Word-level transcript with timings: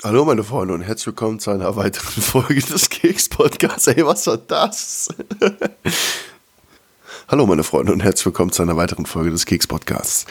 Hallo 0.04 0.24
meine 0.24 0.44
Freunde 0.44 0.72
und 0.72 0.80
herzlich 0.80 1.08
willkommen 1.08 1.40
zu 1.40 1.50
einer 1.50 1.76
weiteren 1.76 2.22
Folge 2.22 2.62
des 2.62 2.88
Keks 2.88 3.28
Podcasts. 3.28 3.86
Ey, 3.86 4.06
was 4.06 4.26
war 4.26 4.38
das? 4.38 5.08
Hallo 7.28 7.46
meine 7.46 7.64
Freunde 7.64 7.92
und 7.92 8.02
herzlich 8.02 8.24
willkommen 8.24 8.50
zu 8.50 8.62
einer 8.62 8.78
weiteren 8.78 9.04
Folge 9.04 9.30
des 9.30 9.44
Keks 9.44 9.66
Podcasts. 9.66 10.24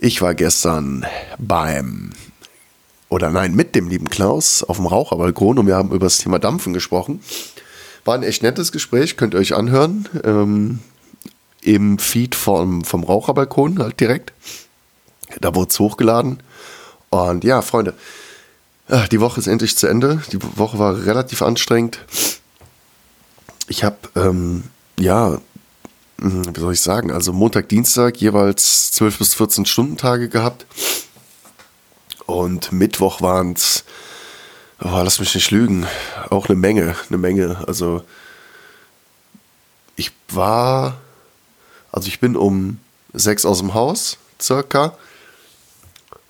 Ich 0.00 0.20
war 0.20 0.34
gestern 0.34 1.06
beim 1.38 2.10
oder 3.08 3.30
nein, 3.30 3.54
mit 3.54 3.76
dem 3.76 3.88
lieben 3.88 4.10
Klaus 4.10 4.64
auf 4.64 4.78
dem 4.78 4.86
Raucherbalkon 4.86 5.60
und 5.60 5.68
wir 5.68 5.76
haben 5.76 5.92
über 5.92 6.06
das 6.06 6.18
Thema 6.18 6.40
Dampfen 6.40 6.72
gesprochen. 6.72 7.20
War 8.04 8.16
ein 8.16 8.24
echt 8.24 8.42
nettes 8.42 8.72
Gespräch, 8.72 9.16
könnt 9.16 9.34
ihr 9.34 9.40
euch 9.40 9.54
anhören. 9.54 10.08
Ähm, 10.24 10.80
Im 11.62 12.00
Feed 12.00 12.34
vom, 12.34 12.82
vom 12.82 13.04
Raucherbalkon 13.04 13.78
halt 13.78 14.00
direkt. 14.00 14.32
Da 15.40 15.54
wurde 15.54 15.70
es 15.70 15.78
hochgeladen. 15.78 16.42
Und 17.10 17.44
ja, 17.44 17.62
Freunde, 17.62 17.94
die 18.88 19.20
Woche 19.20 19.40
ist 19.40 19.46
endlich 19.46 19.76
zu 19.76 19.86
Ende. 19.86 20.22
Die 20.32 20.38
Woche 20.58 20.78
war 20.78 21.04
relativ 21.04 21.42
anstrengend. 21.42 22.00
Ich 23.66 23.82
habe, 23.82 23.96
ähm, 24.14 24.64
ja, 24.98 25.38
hm, 26.20 26.54
wie 26.54 26.60
soll 26.60 26.74
ich 26.74 26.80
sagen, 26.80 27.10
also 27.10 27.32
Montag, 27.32 27.68
Dienstag 27.68 28.18
jeweils 28.18 28.92
12 28.92 29.18
bis 29.18 29.34
14 29.34 29.66
Stunden 29.66 29.96
Tage 29.96 30.28
gehabt. 30.28 30.66
Und 32.26 32.72
Mittwoch 32.72 33.20
waren 33.20 33.52
es, 33.52 33.84
oh, 34.80 35.00
lass 35.02 35.18
mich 35.18 35.34
nicht 35.34 35.50
lügen, 35.50 35.86
auch 36.30 36.48
eine 36.48 36.56
Menge, 36.56 36.94
eine 37.08 37.18
Menge. 37.18 37.64
Also 37.66 38.04
ich 39.96 40.12
war, 40.28 40.98
also 41.90 42.08
ich 42.08 42.20
bin 42.20 42.36
um 42.36 42.80
sechs 43.14 43.44
aus 43.46 43.58
dem 43.58 43.74
Haus, 43.74 44.18
circa 44.40 44.96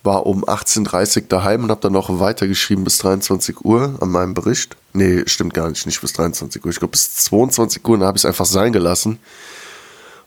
war 0.04 0.26
um 0.26 0.44
18.30 0.44 1.22
Uhr 1.22 1.28
daheim 1.28 1.64
und 1.64 1.70
habe 1.70 1.80
dann 1.80 1.94
noch 1.94 2.20
weitergeschrieben 2.20 2.84
bis 2.84 2.98
23 2.98 3.64
Uhr 3.64 3.96
an 4.00 4.10
meinem 4.10 4.34
Bericht. 4.34 4.76
Nee, 4.92 5.24
stimmt 5.26 5.54
gar 5.54 5.68
nicht, 5.70 5.86
nicht 5.86 6.00
bis 6.00 6.12
23 6.12 6.62
Uhr. 6.62 6.70
Ich 6.70 6.78
glaube 6.78 6.92
bis 6.92 7.14
22 7.14 7.86
Uhr, 7.88 7.98
dann 7.98 8.06
habe 8.06 8.16
ich 8.16 8.22
es 8.22 8.26
einfach 8.26 8.44
sein 8.44 8.72
gelassen. 8.72 9.18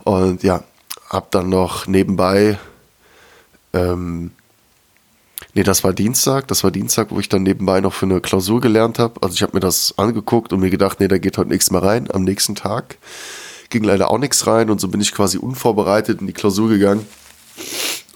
Und 0.03 0.41
ja, 0.41 0.63
habe 1.09 1.27
dann 1.29 1.49
noch 1.49 1.85
nebenbei, 1.85 2.57
ähm, 3.73 4.31
nee, 5.53 5.63
das 5.63 5.83
war 5.83 5.93
Dienstag, 5.93 6.47
das 6.47 6.63
war 6.63 6.71
Dienstag, 6.71 7.11
wo 7.11 7.19
ich 7.19 7.29
dann 7.29 7.43
nebenbei 7.43 7.79
noch 7.79 7.93
für 7.93 8.07
eine 8.07 8.19
Klausur 8.19 8.61
gelernt 8.61 8.97
habe. 8.97 9.21
Also 9.21 9.35
ich 9.35 9.43
habe 9.43 9.53
mir 9.53 9.59
das 9.59 9.93
angeguckt 9.97 10.53
und 10.53 10.59
mir 10.59 10.71
gedacht, 10.71 10.99
nee, 10.99 11.07
da 11.07 11.19
geht 11.19 11.37
heute 11.37 11.49
nichts 11.49 11.69
mehr 11.69 11.83
rein 11.83 12.09
am 12.11 12.23
nächsten 12.23 12.55
Tag. 12.55 12.97
Ging 13.69 13.83
leider 13.83 14.09
auch 14.09 14.17
nichts 14.17 14.47
rein 14.47 14.71
und 14.71 14.81
so 14.81 14.87
bin 14.87 15.01
ich 15.01 15.13
quasi 15.13 15.37
unvorbereitet 15.37 16.19
in 16.21 16.27
die 16.27 16.33
Klausur 16.33 16.69
gegangen. 16.69 17.05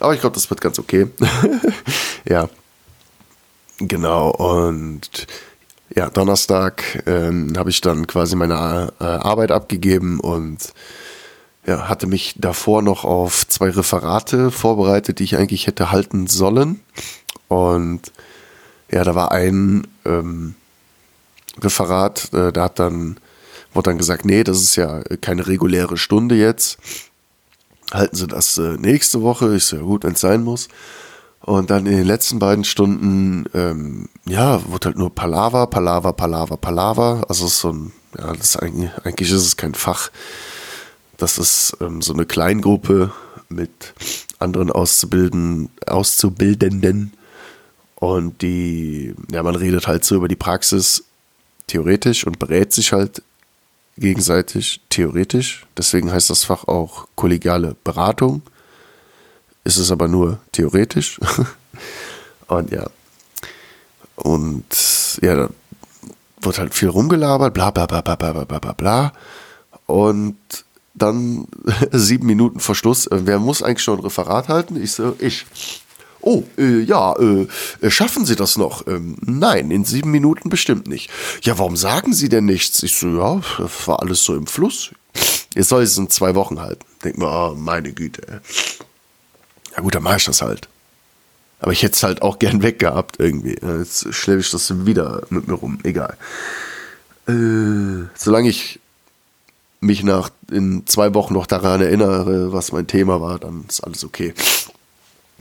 Aber 0.02 0.14
ich 0.14 0.22
glaube, 0.22 0.34
das 0.34 0.50
wird 0.50 0.62
ganz 0.62 0.80
okay. 0.80 1.08
ja. 2.26 2.50
Genau. 3.78 4.30
Und 4.32 5.28
ja, 5.96 6.10
Donnerstag 6.10 7.04
ähm, 7.06 7.54
habe 7.58 7.70
ich 7.70 7.82
dann 7.82 8.08
quasi 8.08 8.36
meine 8.36 8.94
äh, 9.00 9.04
Arbeit 9.04 9.52
abgegeben 9.52 10.20
und 10.20 10.74
ja, 11.66 11.88
hatte 11.90 12.08
mich 12.08 12.36
davor 12.38 12.82
noch 12.82 13.04
auf 13.04 13.48
zwei 13.48 13.70
Referate 13.70 14.52
vorbereitet, 14.52 15.20
die 15.20 15.24
ich 15.24 15.38
eigentlich 15.38 15.68
hätte 15.68 15.92
halten 15.92 16.28
sollen. 16.28 16.80
Und 17.48 18.12
ja, 18.92 19.04
da 19.04 19.16
war 19.16 19.32
ein 19.32 19.88
ähm, 20.06 20.56
Referat, 21.62 22.34
äh, 22.34 22.52
da 22.52 22.64
hat 22.64 22.80
dann, 22.80 23.18
wurde 23.74 23.90
dann 23.90 23.98
gesagt, 23.98 24.26
nee, 24.26 24.44
das 24.44 24.62
ist 24.62 24.76
ja 24.76 25.02
keine 25.22 25.48
reguläre 25.48 25.98
Stunde 25.98 26.36
jetzt 26.36 26.80
halten 27.92 28.16
Sie 28.16 28.28
das 28.28 28.58
äh, 28.58 28.78
nächste 28.78 29.22
Woche. 29.22 29.60
So, 29.60 29.78
ja 29.78 29.82
gut, 29.82 30.04
wenn 30.04 30.14
es 30.14 30.22
sein 30.22 30.44
muss. 30.44 30.68
Und 31.42 31.72
dann 31.72 31.88
in 31.88 31.98
den 31.98 32.06
letzten 32.06 32.40
beiden 32.40 32.64
Stunden, 32.64 33.46
ähm, 33.54 34.10
ja, 34.26 34.62
wurde 34.70 34.88
halt 34.88 34.98
nur 34.98 35.14
Palaver, 35.14 35.68
Palaver, 35.68 36.14
Palaver, 36.14 36.58
Palaver. 36.58 37.26
Also 37.28 37.48
ist 37.48 37.60
so 37.60 37.72
ein, 37.72 37.92
ja, 38.18 38.32
das 38.34 38.52
ist 38.52 38.56
eigentlich, 38.58 38.92
eigentlich 39.04 39.32
ist 39.32 39.46
es 39.46 39.58
kein 39.58 39.74
Fach. 39.74 40.12
Das 41.18 41.38
ist 41.38 41.78
ähm, 41.82 42.02
so 42.02 42.14
eine 42.14 42.26
Kleingruppe 42.26 43.12
mit 43.50 43.94
anderen 44.40 44.72
Auszubilden, 44.72 45.70
Auszubildenden. 45.88 47.14
Und 47.96 48.42
die, 48.42 49.16
ja, 49.32 49.42
man 49.44 49.56
redet 49.56 49.88
halt 49.88 50.06
so 50.06 50.16
über 50.16 50.28
die 50.28 50.36
Praxis 50.36 51.04
theoretisch 51.68 52.26
und 52.26 52.40
berät 52.40 52.74
sich 52.74 52.94
halt 52.94 53.24
gegenseitig 53.98 54.82
theoretisch. 54.90 55.66
Deswegen 55.78 56.12
heißt 56.12 56.30
das 56.30 56.44
Fach 56.44 56.66
auch 56.66 57.08
kollegiale 57.16 57.76
Beratung. 57.84 58.42
Ist 59.64 59.78
es 59.78 59.92
aber 59.92 60.08
nur 60.08 60.40
theoretisch. 60.52 61.20
und 62.48 62.72
ja. 62.72 62.90
Und 64.16 65.20
ja, 65.22 65.36
da 65.36 65.50
wird 66.42 66.60
halt 66.60 66.74
viel 66.74 66.90
rumgelabert, 66.90 67.54
bla 67.54 67.72
bla 67.72 67.86
bla 67.86 68.02
bla 68.02 68.16
bla 68.16 68.44
bla 68.44 68.60
bla 68.60 68.74
bla. 68.74 69.14
Und 69.86 70.38
dann 70.94 71.48
sieben 71.92 72.26
Minuten 72.26 72.60
Verschluss. 72.60 73.08
Wer 73.12 73.40
muss 73.40 73.64
eigentlich 73.64 73.84
schon 73.84 74.00
ein 74.00 74.04
Referat 74.04 74.50
halten? 74.50 74.82
Ich 74.82 74.94
so, 74.94 75.16
ich 75.20 75.46
oh, 76.22 76.44
äh, 76.58 76.80
ja, 76.80 77.14
äh, 77.14 77.48
äh, 77.82 77.90
schaffen 77.90 78.26
Sie 78.26 78.36
das 78.36 78.58
noch? 78.58 78.88
Ähm, 78.88 79.18
nein, 79.22 79.72
in 79.72 79.86
sieben 79.86 80.12
Minuten 80.12 80.50
bestimmt 80.50 80.88
nicht. 80.88 81.10
Ja, 81.42 81.58
warum 81.58 81.76
sagen 81.78 82.14
Sie 82.14 82.30
denn 82.30 82.46
nichts? 82.46 82.84
Ich 82.84 82.98
so, 82.98 83.08
ja, 83.08 83.42
war 83.86 84.02
alles 84.02 84.24
so 84.24 84.36
im 84.36 84.48
Fluss. 84.48 84.92
Jetzt 85.56 85.70
soll 85.70 85.84
ich 85.84 85.90
es 85.90 85.98
in 85.98 86.10
zwei 86.10 86.36
Wochen 86.36 86.60
halten. 86.62 86.86
Denk 87.04 87.18
mir, 87.18 87.28
oh, 87.28 87.56
meine 87.56 87.92
Güte. 87.92 88.42
Ja 89.76 89.82
gut, 89.82 89.96
dann 89.96 90.04
mache 90.04 90.18
ich 90.18 90.26
das 90.26 90.42
halt. 90.42 90.68
Aber 91.60 91.72
ich 91.72 91.84
hätte 91.84 91.96
es 91.96 92.04
halt 92.04 92.22
auch 92.22 92.40
gern 92.40 92.64
weggehabt 92.64 93.20
irgendwie. 93.20 93.58
Jetzt 93.62 94.14
schleppe 94.14 94.40
ich 94.40 94.50
das 94.52 94.86
wieder 94.86 95.22
mit 95.30 95.48
mir 95.48 95.54
rum. 95.54 95.80
Egal. 95.84 96.18
Äh, 97.28 98.08
solange 98.16 98.50
ich 98.50 98.80
mich 99.80 100.04
nach 100.04 100.30
in 100.52 100.86
zwei 100.86 101.14
Wochen 101.14 101.34
noch 101.34 101.48
daran 101.48 101.82
erinnere, 101.82 102.54
was 102.54 102.72
mein 102.72 102.88
Thema 102.88 103.20
war, 103.20 103.40
dann 103.40 103.66
ist 103.68 103.82
alles 103.82 104.04
okay. 104.04 104.34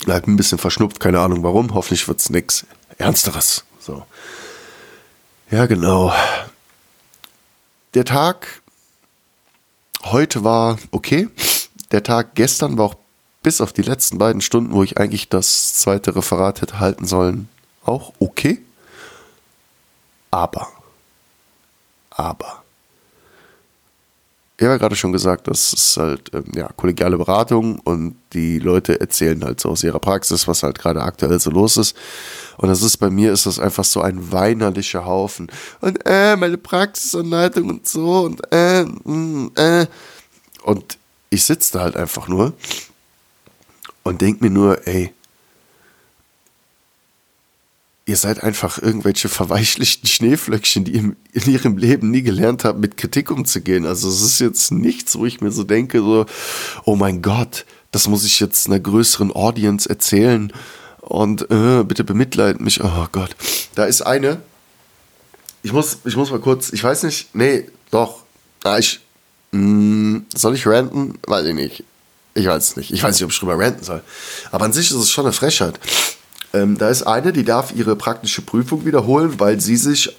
Bleib 0.05 0.27
ein 0.27 0.37
bisschen 0.37 0.59
verschnupft, 0.59 1.01
keine 1.01 1.21
Ahnung 1.21 1.43
warum. 1.43 1.75
Hoffentlich 1.75 2.07
wird 2.09 2.21
es 2.21 2.31
nichts 2.31 2.67
Ernsteres. 2.99 3.65
So. 3.79 4.05
Ja, 5.51 5.67
genau. 5.67 6.13
Der 7.95 8.05
Tag 8.05 8.63
heute 10.05 10.45
war 10.45 10.79
okay. 10.91 11.29
Der 11.91 12.03
Tag 12.03 12.35
gestern 12.35 12.79
war 12.79 12.87
auch 12.87 12.95
bis 13.43 13.61
auf 13.61 13.73
die 13.73 13.83
letzten 13.83 14.19
beiden 14.19 14.41
Stunden, 14.41 14.73
wo 14.73 14.83
ich 14.83 14.99
eigentlich 14.99 15.29
das 15.29 15.75
zweite 15.75 16.15
Referat 16.15 16.61
hätte 16.61 16.79
halten 16.79 17.07
sollen, 17.07 17.49
auch 17.85 18.13
okay. 18.19 18.61
Aber, 20.31 20.69
aber, 22.11 22.60
ich 24.61 24.65
habe 24.65 24.75
ja 24.75 24.79
gerade 24.79 24.95
schon 24.95 25.13
gesagt, 25.13 25.49
das 25.49 25.73
ist 25.73 25.97
halt 25.97 26.35
ähm, 26.35 26.45
ja, 26.55 26.69
kollegiale 26.77 27.17
Beratung 27.17 27.79
und 27.79 28.17
die 28.35 28.59
Leute 28.59 29.01
erzählen 29.01 29.43
halt 29.43 29.59
so 29.59 29.71
aus 29.71 29.83
ihrer 29.83 30.01
Praxis, 30.01 30.47
was 30.47 30.63
halt 30.63 30.79
gerade 30.79 31.01
aktuell 31.01 31.41
so 31.41 31.51
los 31.51 31.79
ist. 31.79 31.97
Und 32.59 32.69
das 32.69 32.83
ist 32.83 32.99
bei 32.99 33.09
mir 33.09 33.33
ist 33.33 33.47
das 33.47 33.59
einfach 33.59 33.85
so 33.85 34.03
ein 34.03 34.33
weinerlicher 34.33 35.07
Haufen. 35.07 35.51
Und 35.81 36.01
äh, 36.05 36.37
meine 36.37 36.59
Praxisanleitung 36.59 37.71
und 37.71 37.89
so 37.89 38.27
und 38.27 38.43
äh, 38.53 38.85
mh, 38.85 38.93
mm, 39.05 39.53
äh. 39.55 39.87
Und 40.63 40.99
ich 41.31 41.43
sitze 41.43 41.79
da 41.79 41.81
halt 41.81 41.97
einfach 41.97 42.29
nur 42.29 42.53
und 44.03 44.21
denke 44.21 44.45
mir 44.45 44.51
nur, 44.51 44.87
ey, 44.87 45.15
ihr 48.11 48.17
seid 48.17 48.43
einfach 48.43 48.79
irgendwelche 48.79 49.29
verweichlichten 49.29 50.09
Schneeflöckchen, 50.09 50.85
die 50.85 50.95
in 50.95 51.17
ihrem 51.47 51.79
Leben 51.79 52.11
nie 52.11 52.23
gelernt 52.23 52.65
haben, 52.65 52.81
mit 52.81 52.97
Kritik 52.97 53.31
umzugehen. 53.31 53.87
Also 53.87 54.09
es 54.09 54.21
ist 54.21 54.41
jetzt 54.41 54.73
nichts, 54.73 55.17
wo 55.17 55.27
ich 55.27 55.41
mir 55.41 55.53
so 55.53 55.63
denke, 55.63 56.01
so, 56.01 56.27
oh 56.85 56.97
mein 56.97 57.23
Gott, 57.23 57.65
das 57.93 58.09
muss 58.09 58.25
ich 58.25 58.41
jetzt 58.41 58.67
einer 58.67 58.81
größeren 58.81 59.33
Audience 59.33 59.89
erzählen 59.89 60.53
und 61.01 61.51
äh, 61.51 61.85
bitte 61.85 62.03
bemitleiden 62.03 62.65
mich. 62.65 62.83
Oh 62.83 63.07
Gott, 63.13 63.31
da 63.77 63.85
ist 63.85 64.03
eine. 64.03 64.43
Ich 65.63 65.73
muss, 65.73 65.99
ich 66.05 66.17
muss 66.17 66.33
mal 66.33 66.41
kurz, 66.41 66.73
ich 66.73 66.83
weiß 66.83 67.05
nicht, 67.05 67.35
nee, 67.35 67.69
doch, 67.93 68.25
ah, 68.65 68.79
ich, 68.79 69.01
mh, 69.53 69.61
mm, 69.61 70.27
soll 70.35 70.57
ich 70.57 70.67
ranten? 70.67 71.19
Weiß 71.27 71.47
ich 71.47 71.55
nicht. 71.55 71.85
Ich 72.35 72.47
weiß 72.47 72.71
es 72.71 72.77
nicht. 72.77 72.93
Ich 72.93 73.03
weiß 73.03 73.15
nicht, 73.15 73.25
ob 73.25 73.31
ich 73.31 73.39
drüber 73.39 73.59
ranten 73.59 73.85
soll. 73.85 74.03
Aber 74.51 74.65
an 74.65 74.73
sich 74.73 74.91
ist 74.91 74.97
es 74.97 75.11
schon 75.11 75.27
eine 75.27 75.33
Frechheit. 75.33 75.79
Ähm, 76.53 76.79
da 76.79 76.89
ist 76.89 77.03
eine, 77.03 77.33
die 77.33 77.45
darf 77.45 77.73
ihre 77.75 77.97
praktische 77.97 78.43
Prüfung 78.43 78.85
wiederholen, 78.85 79.39
weil 79.39 79.61
sie 79.61 79.77
sich 79.77 80.17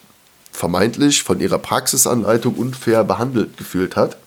vermeintlich 0.52 1.24
von 1.24 1.40
ihrer 1.40 1.60
Praxisanleitung 1.60 2.56
unfair 2.56 3.04
behandelt 3.04 3.58
gefühlt 3.58 3.96
hat. 3.96 4.18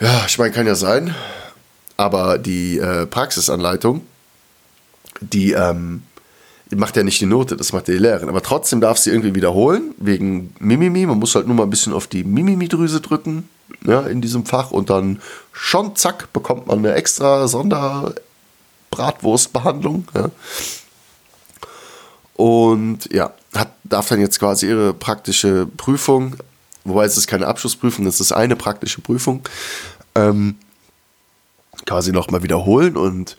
Ja, 0.00 0.24
ich 0.26 0.38
meine, 0.38 0.52
kann 0.52 0.66
ja 0.66 0.74
sein. 0.74 1.14
Aber 1.96 2.38
die 2.38 2.78
äh, 2.78 3.06
Praxisanleitung, 3.06 4.02
die, 5.20 5.52
ähm, 5.52 6.02
macht 6.76 6.96
ja 6.96 7.02
nicht 7.02 7.20
die 7.20 7.26
Note, 7.26 7.56
das 7.56 7.72
macht 7.72 7.88
die 7.88 7.92
Lehrerin. 7.92 8.28
Aber 8.28 8.42
trotzdem 8.42 8.80
darf 8.80 8.98
sie 8.98 9.10
irgendwie 9.10 9.34
wiederholen, 9.34 9.94
wegen 9.98 10.54
Mimimi. 10.60 11.06
Man 11.06 11.18
muss 11.18 11.34
halt 11.34 11.46
nur 11.46 11.56
mal 11.56 11.64
ein 11.64 11.70
bisschen 11.70 11.92
auf 11.92 12.06
die 12.06 12.22
Mimimi-Drüse 12.22 13.00
drücken, 13.00 13.48
ja, 13.84 14.02
in 14.02 14.20
diesem 14.20 14.46
Fach. 14.46 14.70
Und 14.70 14.90
dann 14.90 15.20
schon, 15.52 15.96
zack, 15.96 16.32
bekommt 16.32 16.68
man 16.68 16.78
eine 16.78 16.94
extra 16.94 17.48
Sonder- 17.48 18.14
Bratwurstbehandlung. 18.90 20.06
Ja. 20.14 20.30
Und 22.34 23.12
ja, 23.12 23.32
hat, 23.54 23.72
darf 23.84 24.08
dann 24.08 24.20
jetzt 24.20 24.38
quasi 24.38 24.68
ihre 24.68 24.94
praktische 24.94 25.66
Prüfung, 25.76 26.36
wobei 26.84 27.04
es 27.04 27.16
ist 27.16 27.26
keine 27.26 27.46
Abschlussprüfung, 27.46 28.06
es 28.06 28.20
ist 28.20 28.32
eine 28.32 28.54
praktische 28.54 29.00
Prüfung, 29.00 29.42
ähm, 30.14 30.56
quasi 31.84 32.12
nochmal 32.12 32.42
wiederholen 32.42 32.96
und 32.96 33.36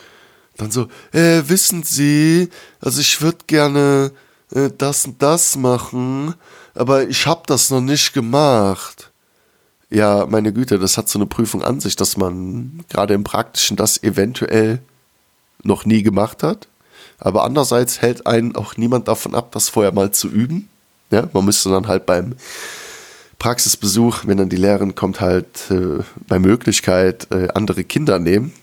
dann 0.58 0.72
so, 0.72 0.88
äh, 1.14 1.44
wissen 1.48 1.84
Sie, 1.84 2.50
also 2.82 3.00
ich 3.00 3.22
würde 3.22 3.38
gerne 3.48 4.12
äh, 4.54 4.70
das 4.78 5.06
und 5.06 5.22
das 5.22 5.56
machen, 5.56 6.36
aber 6.76 7.08
ich 7.08 7.26
habe 7.26 7.44
das 7.46 7.70
noch 7.70 7.82
nicht 7.82 8.14
gemacht. 8.14 9.12
Ja, 9.90 10.26
meine 10.28 10.52
Güte, 10.54 10.78
das 10.78 10.98
hat 10.98 11.10
so 11.10 11.18
eine 11.18 11.26
Prüfung 11.26 11.64
an 11.64 11.80
sich, 11.80 11.96
dass 11.96 12.18
man 12.18 12.84
gerade 12.90 13.14
im 13.14 13.24
Praktischen 13.24 13.78
das 13.78 14.04
eventuell 14.04 14.82
noch 15.64 15.86
nie 15.86 16.04
gemacht 16.04 16.44
hat. 16.44 16.68
Aber 17.18 17.44
andererseits 17.44 18.02
hält 18.02 18.26
einen 18.28 18.56
auch 18.56 18.78
niemand 18.78 19.08
davon 19.08 19.36
ab, 19.36 19.52
das 19.52 19.70
vorher 19.70 19.92
mal 19.92 20.12
zu 20.12 20.30
üben. 20.30 20.70
Ja, 21.12 21.28
man 21.34 21.46
müsste 21.46 21.70
dann 21.70 21.88
halt 21.88 22.06
beim 22.06 22.36
Praxisbesuch, 23.40 24.26
wenn 24.26 24.38
dann 24.38 24.50
die 24.50 24.58
Lehrerin 24.58 24.96
kommt, 24.96 25.22
halt 25.22 25.72
äh, 25.72 26.04
bei 26.28 26.40
Möglichkeit 26.40 27.28
äh, 27.32 27.48
andere 27.54 27.84
Kinder 27.84 28.20
nehmen. 28.20 28.54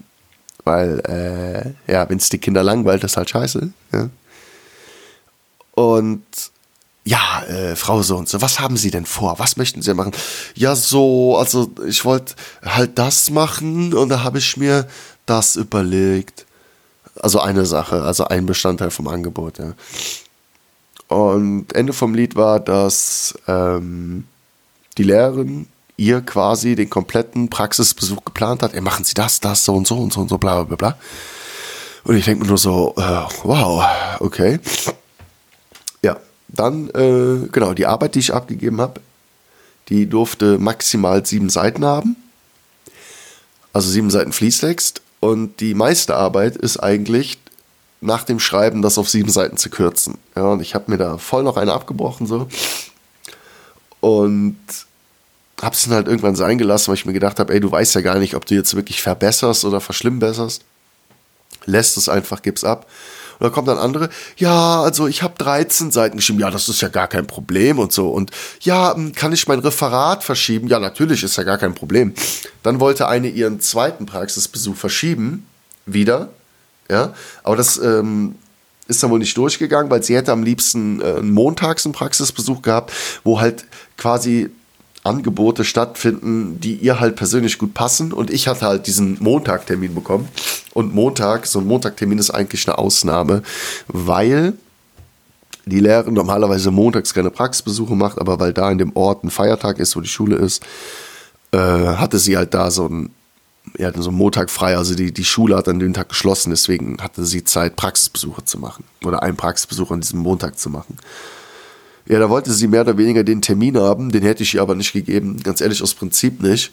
Weil, 0.64 1.00
äh, 1.00 1.93
ja, 1.93 2.08
wenn 2.08 2.19
es 2.19 2.28
die 2.28 2.38
Kinder 2.38 2.62
langweilt, 2.62 3.04
ist 3.04 3.16
halt 3.16 3.31
scheiße. 3.31 3.70
Ja. 3.93 4.10
Und 5.72 6.25
ja, 7.04 7.43
äh, 7.44 7.76
Frau 7.76 8.02
so 8.02 8.16
und 8.16 8.28
so, 8.28 8.40
was 8.43 8.58
haben 8.58 8.76
Sie 8.76 8.90
denn 8.90 9.06
vor? 9.06 9.38
Was 9.38 9.56
möchten 9.56 9.81
Sie 9.81 9.94
machen? 9.94 10.12
Ja, 10.54 10.75
so, 10.75 11.37
also 11.37 11.70
ich 11.87 12.04
wollte 12.04 12.34
halt 12.64 12.98
das 12.98 13.31
machen 13.31 13.94
und 13.94 14.08
da 14.08 14.25
habe 14.25 14.38
ich 14.38 14.56
mir 14.56 14.88
das 15.25 15.54
überlegt. 15.54 16.45
Also 17.21 17.41
eine 17.41 17.67
Sache, 17.67 18.03
also 18.03 18.25
ein 18.25 18.47
Bestandteil 18.47 18.91
vom 18.91 19.09
Angebot, 19.09 19.59
ja. 19.59 19.75
Und 21.09 21.73
Ende 21.73 21.93
vom 21.93 22.15
Lied 22.15 22.35
war, 22.35 22.59
dass 22.59 23.35
ähm, 23.47 24.25
die 24.99 25.05
Lehrerin 25.05 25.69
ihr 25.97 26.21
quasi 26.21 26.75
den 26.75 26.91
kompletten 26.91 27.49
Praxisbesuch 27.49 28.25
geplant 28.25 28.63
hat. 28.63 28.75
Ey, 28.75 28.81
machen 28.81 29.05
Sie 29.05 29.15
das, 29.15 29.41
das, 29.41 29.65
so 29.65 29.75
und 29.75 29.87
so 29.87 29.97
und 29.97 30.13
so 30.13 30.21
und 30.21 30.29
so, 30.29 30.39
bla 30.39 30.65
bla 30.65 30.77
bla. 30.77 30.99
Und 32.05 32.17
ich 32.17 32.25
denke 32.25 32.45
mir 32.45 32.49
nur 32.49 32.59
so, 32.59 32.95
äh, 32.97 33.23
wow, 33.45 33.85
okay. 34.21 34.61
Ja, 36.03 36.19
dann, 36.49 36.89
äh, 36.91 37.49
genau, 37.51 37.73
die 37.73 37.87
Arbeit, 37.87 38.15
die 38.15 38.21
ich 38.21 38.35
abgegeben 38.35 38.81
habe, 38.81 39.01
die 39.89 40.07
durfte 40.07 40.59
maximal 40.59 41.25
sieben 41.25 41.49
Seiten 41.49 41.85
haben. 41.85 42.17
Also 43.73 43.91
sieben 43.91 44.11
Seiten 44.11 44.33
Fließtext. 44.33 45.03
Und 45.21 45.61
die 45.61 45.75
meiste 45.75 46.15
Arbeit 46.15 46.57
ist 46.57 46.79
eigentlich 46.79 47.39
nach 48.01 48.25
dem 48.25 48.39
Schreiben 48.39 48.83
das 48.83 48.99
auf 48.99 49.09
sieben 49.09 49.31
Seiten 49.31 49.57
zu 49.57 49.71
kürzen. 49.71 50.19
Ja, 50.35 50.45
und 50.45 50.61
ich 50.61 50.75
habe 50.75 50.91
mir 50.91 50.99
da 50.99 51.19
voll 51.19 51.43
noch 51.43 51.57
eine 51.57 51.73
abgebrochen 51.73 52.27
so. 52.27 52.49
Und 54.01 54.59
habe 55.61 55.75
es 55.75 55.85
dann 55.85 55.95
halt 55.95 56.07
irgendwann 56.07 56.37
sein 56.37 56.59
gelassen, 56.59 56.89
weil 56.89 56.97
ich 56.97 57.07
mir 57.07 57.15
gedacht 57.15 57.39
habe, 57.39 57.53
ey, 57.53 57.61
du 57.61 57.71
weißt 57.71 57.95
ja 57.95 58.03
gar 58.03 58.19
nicht, 58.19 58.35
ob 58.35 58.45
du 58.45 58.55
jetzt 58.55 58.77
wirklich 58.77 59.03
verbesserst 59.03 59.65
oder 59.65 59.81
verschlimmbesserst. 59.81 60.63
Lässt 61.65 61.97
es 61.97 62.09
einfach, 62.09 62.43
gib's 62.43 62.63
ab. 62.63 62.87
Und 63.38 63.44
dann 63.44 63.53
kommt 63.53 63.69
dann 63.69 63.79
andere, 63.79 64.09
ja, 64.37 64.83
also 64.83 65.06
ich 65.06 65.23
habe 65.23 65.35
13 65.38 65.91
Seiten 65.91 66.17
geschrieben, 66.17 66.41
ja, 66.41 66.50
das 66.50 66.69
ist 66.69 66.81
ja 66.81 66.88
gar 66.88 67.09
kein 67.09 67.27
Problem 67.27 67.79
und 67.79 67.93
so. 67.93 68.09
Und 68.11 68.31
ja, 68.61 68.94
hm, 68.94 69.12
kann 69.12 69.33
ich 69.33 69.47
mein 69.49 69.61
Referat 69.61 70.25
verschieben? 70.25 70.69
Ja, 70.69 70.79
natürlich 70.79 71.23
ist 71.23 71.37
ja 71.37 71.43
gar 71.43 71.59
kein 71.59 71.75
Problem. 71.75 72.15
Dann 72.62 72.81
wollte 72.81 73.09
eine 73.09 73.29
ihren 73.29 73.61
zweiten 73.61 74.06
Praxisbesuch 74.06 74.77
verschieben, 74.77 75.47
wieder, 75.87 76.31
ja, 76.91 77.15
aber 77.43 77.56
das 77.56 77.79
ähm, 77.79 78.37
ist 78.88 79.03
dann 79.03 79.11
wohl 79.11 79.19
nicht 79.19 79.37
durchgegangen, 79.37 79.91
weil 79.91 80.03
sie 80.03 80.17
hätte 80.17 80.32
am 80.32 80.43
liebsten 80.43 81.00
äh, 81.00 81.21
montags 81.23 81.85
einen 81.85 81.93
Praxisbesuch 81.93 82.62
gehabt, 82.62 82.93
wo 83.25 83.41
halt 83.41 83.65
quasi 83.97 84.50
Angebote 85.06 85.64
stattfinden, 85.64 86.61
die 86.61 86.75
ihr 86.75 87.00
halt 87.00 87.17
persönlich 87.17 87.58
gut 87.58 87.75
passen. 87.75 88.12
Und 88.12 88.31
ich 88.31 88.49
hatte 88.49 88.67
halt 88.67 88.87
diesen 88.87 89.17
Montagtermin 89.23 89.94
bekommen. 89.94 90.29
Und 90.75 90.94
Montag, 90.94 91.47
so 91.47 91.61
ein 91.61 91.67
Montagtermin 91.67 92.19
ist 92.19 92.31
eigentlich 92.31 92.67
eine 92.69 92.79
Ausnahme, 92.79 93.43
weil 93.88 94.55
die 95.64 95.81
Lehrerin 95.81 96.14
normalerweise 96.14 96.70
montags 96.70 97.12
keine 97.12 97.31
Praxisbesuche 97.31 97.97
macht, 97.97 98.20
aber 98.20 98.38
weil 98.38 98.53
da 98.53 98.70
in 98.70 98.79
dem 98.79 98.94
Ort 98.94 99.25
ein 99.25 99.31
Feiertag 99.31 99.79
ist, 99.79 99.97
wo 99.97 100.00
die 100.00 100.08
Schule 100.08 100.37
ist, 100.37 100.62
äh, 101.50 101.58
hatte 101.58 102.19
sie 102.19 102.37
halt 102.37 102.55
da 102.55 102.70
so 102.70 102.87
ein 102.87 103.11
ja, 103.79 103.93
so 103.93 104.11
einen 104.11 104.19
Montag 104.19 104.50
frei, 104.50 104.76
also 104.76 104.94
die, 104.94 105.12
die 105.12 105.25
Schule 105.25 105.56
hat 105.56 105.69
an 105.69 105.79
dem 105.81 105.93
Tag 105.93 106.11
geschlossen, 106.11 106.50
deswegen 106.50 106.99
hatte 107.03 107.25
sie 107.25 107.44
Zeit, 107.44 107.76
Praxisbesuche 107.76 108.44
zu 108.44 108.58
machen 108.58 108.85
oder 109.05 109.23
einen 109.23 109.37
Praxisbesuch 109.37 109.91
an 109.91 110.00
diesem 110.00 110.20
Montag 110.20 110.58
zu 110.58 110.70
machen. 110.70 110.99
Ja, 112.08 112.19
da 112.19 112.31
wollte 112.31 112.53
sie 112.53 112.69
mehr 112.69 112.82
oder 112.82 112.99
weniger 112.99 113.25
den 113.25 113.43
Termin 113.43 113.76
haben, 113.76 114.12
den 114.12 114.23
hätte 114.23 114.43
ich 114.43 114.55
ihr 114.55 114.62
aber 114.62 114.75
nicht 114.75 114.93
gegeben, 114.93 115.43
ganz 115.43 115.61
ehrlich 115.61 115.82
aus 115.82 115.94
Prinzip 115.94 116.41
nicht, 116.43 116.73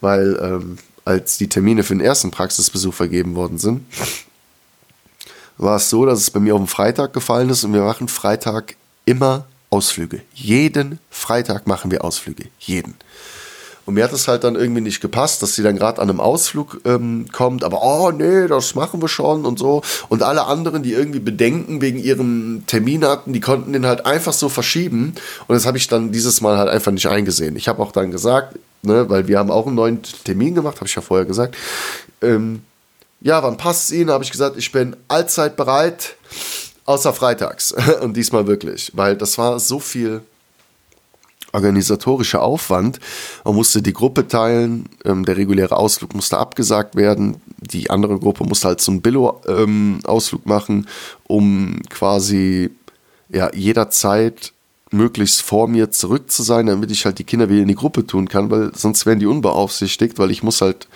weil 0.00 0.38
ähm, 0.42 0.78
als 1.04 1.36
die 1.36 1.48
Termine 1.48 1.82
für 1.82 1.94
den 1.94 2.00
ersten 2.00 2.30
Praxisbesuch 2.30 2.94
vergeben 2.94 3.34
worden 3.34 3.58
sind, 3.58 3.82
war 5.58 5.76
es 5.76 5.90
so, 5.90 6.06
dass 6.06 6.20
es 6.20 6.30
bei 6.30 6.40
mir 6.40 6.54
auf 6.54 6.60
den 6.60 6.66
Freitag 6.66 7.12
gefallen 7.12 7.50
ist 7.50 7.64
und 7.64 7.74
wir 7.74 7.82
machen 7.82 8.08
Freitag 8.08 8.76
immer 9.04 9.46
Ausflüge. 9.70 10.22
Jeden 10.34 10.98
Freitag 11.10 11.66
machen 11.66 11.90
wir 11.90 12.04
Ausflüge. 12.04 12.48
Jeden. 12.58 12.94
Und 13.84 13.94
mir 13.94 14.04
hat 14.04 14.12
es 14.12 14.28
halt 14.28 14.44
dann 14.44 14.54
irgendwie 14.54 14.80
nicht 14.80 15.00
gepasst, 15.00 15.42
dass 15.42 15.54
sie 15.54 15.62
dann 15.62 15.76
gerade 15.76 16.00
an 16.00 16.08
einem 16.08 16.20
Ausflug 16.20 16.80
ähm, 16.84 17.26
kommt, 17.32 17.64
aber 17.64 17.82
oh 17.82 18.10
nee, 18.10 18.46
das 18.46 18.74
machen 18.74 19.02
wir 19.02 19.08
schon 19.08 19.44
und 19.44 19.58
so. 19.58 19.82
Und 20.08 20.22
alle 20.22 20.46
anderen, 20.46 20.82
die 20.82 20.92
irgendwie 20.92 21.18
Bedenken 21.18 21.80
wegen 21.80 21.98
ihrem 21.98 22.64
Termin 22.66 23.04
hatten, 23.04 23.32
die 23.32 23.40
konnten 23.40 23.72
den 23.72 23.86
halt 23.86 24.06
einfach 24.06 24.32
so 24.32 24.48
verschieben. 24.48 25.14
Und 25.48 25.54
das 25.54 25.66
habe 25.66 25.78
ich 25.78 25.88
dann 25.88 26.12
dieses 26.12 26.40
Mal 26.40 26.58
halt 26.58 26.68
einfach 26.68 26.92
nicht 26.92 27.06
eingesehen. 27.06 27.56
Ich 27.56 27.68
habe 27.68 27.82
auch 27.82 27.92
dann 27.92 28.10
gesagt, 28.10 28.56
ne, 28.82 29.08
weil 29.08 29.26
wir 29.26 29.38
haben 29.38 29.50
auch 29.50 29.66
einen 29.66 29.76
neuen 29.76 30.00
Termin 30.02 30.54
gemacht, 30.54 30.76
habe 30.76 30.86
ich 30.86 30.94
ja 30.94 31.02
vorher 31.02 31.26
gesagt. 31.26 31.56
Ähm, 32.20 32.62
ja, 33.20 33.42
wann 33.42 33.56
passt 33.56 33.84
es 33.84 33.92
Ihnen? 33.92 34.10
Habe 34.10 34.24
ich 34.24 34.30
gesagt, 34.30 34.56
ich 34.56 34.72
bin 34.72 34.96
allzeit 35.08 35.56
bereit, 35.56 36.16
außer 36.84 37.12
freitags. 37.12 37.74
Und 38.00 38.16
diesmal 38.16 38.46
wirklich, 38.46 38.92
weil 38.94 39.16
das 39.16 39.38
war 39.38 39.58
so 39.60 39.78
viel 39.78 40.22
organisatorischer 41.52 42.42
Aufwand. 42.42 42.98
Man 43.44 43.54
musste 43.54 43.82
die 43.82 43.92
Gruppe 43.92 44.26
teilen, 44.26 44.88
ähm, 45.04 45.24
der 45.24 45.36
reguläre 45.36 45.76
Ausflug 45.76 46.14
musste 46.14 46.38
abgesagt 46.38 46.96
werden, 46.96 47.36
die 47.58 47.90
andere 47.90 48.18
Gruppe 48.18 48.44
musste 48.44 48.68
halt 48.68 48.80
so 48.80 48.92
einen 48.92 49.02
Billo-Ausflug 49.02 50.42
ähm, 50.44 50.48
machen, 50.48 50.88
um 51.24 51.80
quasi 51.90 52.70
ja, 53.28 53.50
jederzeit 53.54 54.52
möglichst 54.90 55.42
vor 55.42 55.68
mir 55.68 55.90
zurück 55.90 56.30
zu 56.30 56.42
sein, 56.42 56.66
damit 56.66 56.90
ich 56.90 57.04
halt 57.04 57.18
die 57.18 57.24
Kinder 57.24 57.48
wieder 57.48 57.62
in 57.62 57.68
die 57.68 57.74
Gruppe 57.74 58.06
tun 58.06 58.28
kann, 58.28 58.50
weil 58.50 58.72
sonst 58.74 59.06
wären 59.06 59.18
die 59.18 59.26
unbeaufsichtigt, 59.26 60.18
weil 60.18 60.30
ich 60.30 60.42
muss 60.42 60.60
halt 60.60 60.86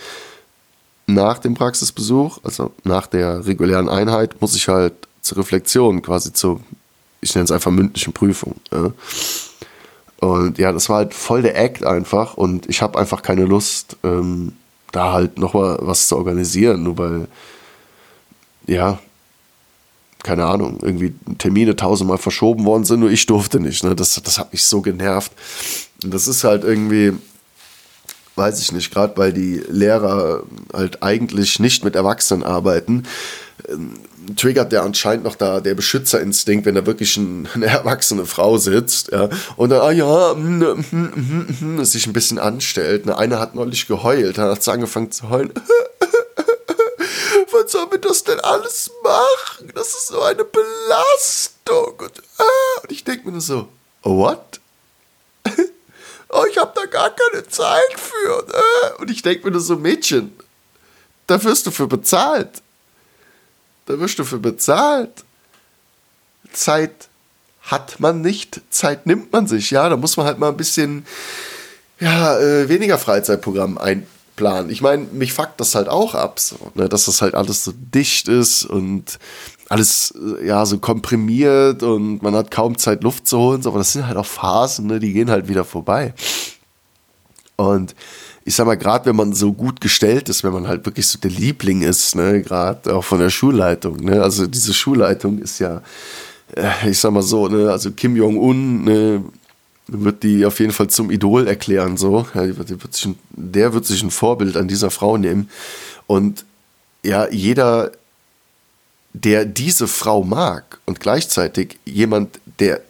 nach 1.07 1.39
dem 1.39 1.55
Praxisbesuch, 1.55 2.39
also 2.43 2.73
nach 2.85 3.07
der 3.07 3.47
regulären 3.47 3.89
Einheit, 3.89 4.41
muss 4.41 4.55
ich 4.55 4.69
halt 4.69 4.95
zur 5.23 5.39
Reflexion, 5.39 6.03
quasi 6.03 6.33
zur, 6.33 6.61
ich 7.21 7.35
nenne 7.35 7.45
es 7.45 7.51
einfach 7.51 7.71
mündlichen 7.71 8.13
Prüfung. 8.13 8.57
Ja. 8.73 8.93
Und 10.21 10.59
ja, 10.59 10.73
das 10.73 10.89
war 10.89 10.97
halt 10.97 11.15
voll 11.15 11.43
der 11.43 11.57
Act 11.57 11.85
einfach 11.85 12.35
und 12.37 12.69
ich 12.69 12.81
habe 12.81 12.99
einfach 12.99 13.23
keine 13.23 13.45
Lust, 13.45 13.97
ähm, 14.03 14.53
da 14.93 15.13
halt 15.13 15.39
nochmal 15.39 15.79
was 15.83 16.09
zu 16.09 16.17
organisieren, 16.17 16.83
nur 16.85 16.97
weil, 16.97 17.29
ja, 18.67 18.99
keine 20.23 20.47
Ahnung, 20.47 20.79
irgendwie 20.83 21.15
Termine 21.39 21.77
tausendmal 21.77 22.19
verschoben 22.19 22.65
worden 22.65 22.85
sind, 22.85 23.01
nur 23.01 23.11
ich 23.11 23.27
durfte 23.27 23.61
nicht. 23.61 23.85
Ne? 23.85 23.95
Das, 23.95 24.21
das 24.23 24.39
hat 24.39 24.53
mich 24.53 24.65
so 24.65 24.81
genervt. 24.81 25.31
Und 26.03 26.13
das 26.13 26.27
ist 26.27 26.43
halt 26.45 26.65
irgendwie, 26.65 27.13
weiß 28.35 28.61
ich 28.61 28.73
nicht, 28.73 28.93
gerade 28.93 29.17
weil 29.17 29.33
die 29.33 29.63
Lehrer 29.69 30.43
halt 30.73 31.03
eigentlich 31.03 31.61
nicht 31.61 31.85
mit 31.85 31.95
Erwachsenen 31.95 32.43
arbeiten, 32.43 33.05
ähm, 33.69 33.95
triggert 34.35 34.73
der 34.73 34.83
anscheinend 34.83 35.25
noch 35.25 35.37
da 35.37 35.61
der 35.61 35.75
Beschützerinstinkt, 35.75 36.67
wenn 36.67 36.75
da 36.75 36.87
wirklich 36.87 37.17
ein, 37.17 37.49
eine 37.55 37.67
erwachsene 37.67 38.27
Frau 38.27 38.59
sitzt 38.59 39.13
ja, 39.13 39.29
und 39.57 39.71
dann, 39.71 39.81
ah 39.81 39.93
ja, 39.93 40.35
mm, 40.35 40.59
mm, 40.59 40.85
mm, 40.91 41.79
mm, 41.79 41.85
sich 41.85 42.07
ein 42.07 42.13
bisschen 42.13 42.39
anstellt. 42.39 43.07
Ne? 43.07 43.17
Eine 43.17 43.39
hat 43.39 43.55
neulich 43.55 43.87
geheult, 43.87 44.39
dann 44.39 44.51
hat 44.51 44.63
sie 44.63 44.73
angefangen 44.73 45.13
zu 45.13 45.31
heulen. 45.31 45.53
Was 47.53 47.73
soll 47.73 47.87
mir 47.87 47.99
das 47.99 48.25
denn 48.25 48.41
alles 48.41 48.91
machen? 49.03 49.71
Das 49.75 49.89
ist 49.89 50.09
so 50.09 50.21
eine 50.21 50.45
Belastung. 50.45 51.95
Und, 51.99 52.23
ah, 52.39 52.81
und 52.83 52.93
ich 52.93 53.05
denke 53.05 53.27
mir 53.27 53.33
nur 53.33 53.41
so, 53.41 53.69
what? 54.03 54.61
oh, 56.29 56.45
ich 56.51 56.59
habe 56.59 56.73
da 56.75 56.85
gar 56.87 57.11
keine 57.11 57.47
Zeit 57.49 57.97
für. 57.97 58.45
Ne? 58.47 58.97
Und 58.99 59.11
ich 59.11 59.23
denke 59.23 59.47
mir 59.47 59.53
nur 59.53 59.61
so, 59.61 59.77
Mädchen, 59.77 60.39
da 61.27 61.43
wirst 61.43 61.67
du 61.67 61.71
für 61.71 61.87
bezahlt. 61.87 62.63
Da 63.87 63.99
wirst 63.99 64.19
du 64.19 64.25
für 64.25 64.39
bezahlt. 64.39 65.25
Zeit 66.53 67.09
hat 67.63 67.99
man 67.99 68.21
nicht, 68.21 68.61
Zeit 68.71 69.07
nimmt 69.07 69.33
man 69.33 69.47
sich. 69.47 69.71
Ja, 69.71 69.89
da 69.89 69.97
muss 69.97 70.17
man 70.17 70.27
halt 70.27 70.39
mal 70.39 70.51
ein 70.51 70.57
bisschen 70.57 71.07
ja, 71.99 72.39
äh, 72.39 72.69
weniger 72.69 72.99
Freizeitprogramm 72.99 73.79
einplanen. 73.79 74.71
Ich 74.71 74.83
meine, 74.83 75.05
mich 75.05 75.33
fuckt 75.33 75.61
das 75.61 75.75
halt 75.75 75.89
auch 75.89 76.15
ab, 76.15 76.39
so, 76.39 76.57
ne, 76.75 76.89
dass 76.89 77.07
das 77.07 77.23
halt 77.23 77.35
alles 77.35 77.65
so 77.65 77.73
dicht 77.75 78.29
ist 78.29 78.65
und 78.65 79.19
alles 79.69 80.15
äh, 80.41 80.47
ja 80.47 80.65
so 80.67 80.79
komprimiert 80.79 81.83
und 81.83 82.23
man 82.23 82.35
hat 82.35 82.51
kaum 82.51 82.79
Zeit 82.79 83.03
Luft 83.03 83.27
zu 83.27 83.39
holen, 83.39 83.67
aber 83.67 83.79
das 83.79 83.93
sind 83.93 84.07
halt 84.07 84.17
auch 84.17 84.27
Phasen, 84.27 84.87
ne, 84.87 85.01
die 85.01 85.13
gehen 85.13 85.31
halt 85.31 85.49
wieder 85.49 85.65
vorbei. 85.65 86.15
Und 87.57 87.95
ich 88.47 88.55
sag 88.55 88.65
mal, 88.65 88.77
gerade 88.77 89.07
wenn 89.07 89.17
man 89.17 89.33
so 89.33 89.53
gut 89.53 89.81
gestellt 89.81 90.29
ist, 90.29 90.45
wenn 90.45 90.53
man 90.53 90.69
halt 90.69 90.87
wirklich 90.87 91.09
so 91.09 91.19
der 91.19 91.33
Liebling 91.33 91.83
ist, 91.83 92.15
ne, 92.15 92.41
gerade 92.43 92.95
auch 92.95 93.03
von 93.03 93.19
der 93.19 93.29
Schulleitung, 93.29 93.97
ne, 93.97 94.23
also 94.23 94.47
diese 94.47 94.73
Schulleitung 94.73 95.41
ist 95.41 95.59
ja, 95.59 95.83
äh, 96.55 96.91
ich 96.91 96.99
sag 97.01 97.11
mal 97.11 97.23
so, 97.23 97.49
ne, 97.49 97.73
also 97.73 97.91
Kim 97.91 98.15
Jong-un, 98.15 98.85
ne, 98.85 99.25
wird 99.89 100.23
die 100.23 100.47
auf 100.47 100.61
jeden 100.61 100.71
Fall 100.71 100.89
zum 100.89 101.11
Idol 101.11 101.49
erklären, 101.49 101.97
so. 101.97 102.27
Ja, 102.35 102.43
wird 102.57 102.95
sich 102.95 103.07
ein, 103.07 103.19
der 103.31 103.73
wird 103.73 103.85
sich 103.85 104.03
ein 104.03 104.13
Vorbild 104.13 104.57
an 104.57 104.69
dieser 104.69 104.91
Frau 104.91 105.17
nehmen. 105.17 105.51
Und 106.07 106.45
ja, 107.05 107.29
jeder, 107.29 107.93
der 109.13 109.45
diese 109.45 109.89
Frau 109.89 110.23
mag 110.23 110.79
und 110.87 111.01
gleichzeitig 111.01 111.79
jemand, 111.85 112.41
der, 112.59 112.81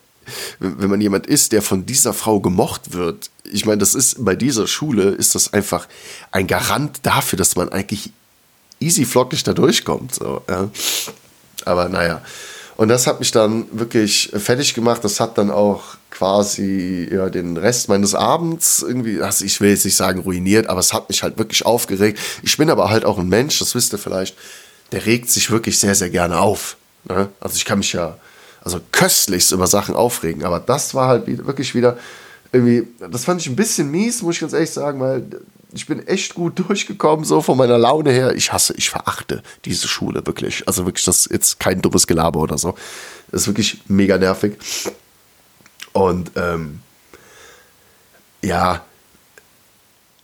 wenn 0.58 0.90
man 0.90 1.00
jemand 1.00 1.26
ist, 1.26 1.52
der 1.52 1.62
von 1.62 1.86
dieser 1.86 2.12
Frau 2.12 2.40
gemocht 2.40 2.92
wird, 2.92 3.30
ich 3.44 3.64
meine, 3.64 3.78
das 3.78 3.94
ist 3.94 4.24
bei 4.24 4.34
dieser 4.34 4.66
Schule 4.66 5.10
ist 5.10 5.34
das 5.34 5.52
einfach 5.52 5.86
ein 6.32 6.46
Garant 6.46 7.00
dafür, 7.02 7.36
dass 7.36 7.56
man 7.56 7.68
eigentlich 7.68 8.10
easy 8.80 9.04
flockig 9.04 9.42
da 9.44 9.52
durchkommt. 9.52 10.14
So, 10.14 10.42
ja. 10.48 10.68
Aber 11.64 11.88
naja. 11.88 12.22
Und 12.76 12.88
das 12.88 13.06
hat 13.06 13.20
mich 13.20 13.30
dann 13.30 13.66
wirklich 13.72 14.30
fertig 14.34 14.74
gemacht. 14.74 15.02
Das 15.02 15.18
hat 15.18 15.38
dann 15.38 15.50
auch 15.50 15.96
quasi 16.10 17.08
ja, 17.10 17.28
den 17.30 17.56
Rest 17.56 17.88
meines 17.88 18.14
Abends 18.14 18.82
irgendwie, 18.86 19.20
also 19.20 19.44
ich 19.44 19.60
will 19.60 19.70
jetzt 19.70 19.84
nicht 19.84 19.96
sagen 19.96 20.20
ruiniert, 20.20 20.68
aber 20.68 20.80
es 20.80 20.92
hat 20.92 21.08
mich 21.08 21.22
halt 21.22 21.38
wirklich 21.38 21.64
aufgeregt. 21.64 22.18
Ich 22.42 22.56
bin 22.56 22.70
aber 22.70 22.90
halt 22.90 23.04
auch 23.04 23.18
ein 23.18 23.28
Mensch, 23.28 23.58
das 23.58 23.74
wisst 23.74 23.92
ihr 23.92 23.98
vielleicht, 23.98 24.36
der 24.92 25.04
regt 25.04 25.30
sich 25.30 25.50
wirklich 25.50 25.78
sehr, 25.78 25.94
sehr 25.94 26.10
gerne 26.10 26.38
auf. 26.38 26.76
Ne? 27.04 27.28
Also 27.40 27.56
ich 27.56 27.64
kann 27.64 27.78
mich 27.78 27.92
ja 27.92 28.16
also 28.66 28.80
köstlichst 28.90 29.52
über 29.52 29.68
Sachen 29.68 29.94
aufregen, 29.94 30.44
aber 30.44 30.58
das 30.58 30.92
war 30.92 31.06
halt 31.06 31.46
wirklich 31.46 31.72
wieder 31.76 31.96
irgendwie, 32.50 32.88
das 32.98 33.24
fand 33.24 33.40
ich 33.40 33.46
ein 33.46 33.54
bisschen 33.54 33.92
mies, 33.92 34.22
muss 34.22 34.34
ich 34.34 34.40
ganz 34.40 34.52
ehrlich 34.52 34.72
sagen, 34.72 34.98
weil 34.98 35.24
ich 35.72 35.86
bin 35.86 36.04
echt 36.08 36.34
gut 36.34 36.58
durchgekommen, 36.68 37.24
so 37.24 37.42
von 37.42 37.56
meiner 37.56 37.78
Laune 37.78 38.10
her. 38.10 38.34
Ich 38.34 38.52
hasse, 38.52 38.74
ich 38.76 38.90
verachte 38.90 39.44
diese 39.64 39.86
Schule 39.86 40.26
wirklich. 40.26 40.66
Also 40.66 40.84
wirklich, 40.84 41.04
das 41.04 41.26
ist 41.26 41.32
jetzt 41.32 41.60
kein 41.60 41.80
dummes 41.80 42.08
Gelaber 42.08 42.40
oder 42.40 42.58
so. 42.58 42.74
Das 43.30 43.42
ist 43.42 43.46
wirklich 43.46 43.82
mega 43.86 44.18
nervig. 44.18 44.56
Und 45.92 46.32
ähm, 46.34 46.80
ja, 48.42 48.84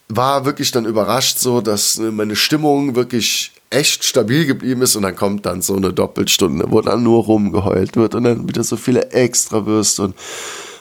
war 0.09 0.45
wirklich 0.45 0.73
dann 0.73 0.85
überrascht 0.85 1.39
so, 1.39 1.61
dass 1.61 1.99
meine 1.99 2.35
Stimmung 2.35 2.97
wirklich 2.97 3.53
echt 3.73 4.05
stabil 4.05 4.47
geblieben 4.47 4.83
ist 4.83 4.97
und 4.97 5.03
dann 5.03 5.17
kommt 5.17 5.47
dann 5.47 5.63
so 5.63 5.77
eine 5.77 5.93
Doppelstunde, 5.93 6.67
wo 6.69 6.81
dann 6.81 7.03
nur 7.03 7.25
rumgeheult 7.25 7.97
wird 7.97 8.15
und 8.15 8.25
dann 8.25 8.49
wieder 8.49 8.63
so 8.65 8.77
viele 8.77 9.11
Extrawürste 9.11 10.03
und 10.03 10.15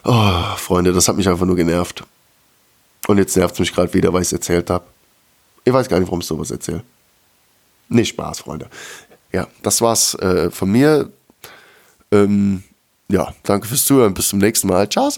oh, 0.03 0.55
Freunde, 0.57 0.93
das 0.93 1.07
hat 1.07 1.15
mich 1.15 1.27
einfach 1.29 1.45
nur 1.45 1.55
genervt. 1.55 2.03
Und 3.07 3.17
jetzt 3.17 3.36
nervt 3.36 3.55
es 3.55 3.60
mich 3.60 3.74
gerade 3.74 3.93
wieder, 3.93 4.13
weil 4.13 4.21
ich 4.21 4.27
es 4.27 4.33
erzählt 4.33 4.69
habe. 4.69 4.86
Ich 5.63 5.74
weiß 5.74 5.89
gar 5.89 6.00
nicht, 6.00 6.07
warum 6.07 6.21
ich 6.21 6.27
sowas 6.27 6.51
erzähle. 6.51 6.83
Nicht 7.89 8.10
Spaß, 8.10 8.41
Freunde. 8.41 8.67
Ja, 9.31 9.48
das 9.63 9.81
war's 9.81 10.13
äh, 10.15 10.50
von 10.51 10.71
mir. 10.71 11.10
Ähm, 12.12 12.63
ja, 13.10 13.33
danke 13.43 13.67
fürs 13.67 13.86
Zuhören. 13.86 14.13
Bis 14.13 14.29
zum 14.29 14.39
nächsten 14.39 14.67
Mal. 14.67 14.88
Ciao. 14.89 15.10